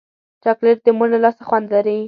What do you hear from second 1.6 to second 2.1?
لري.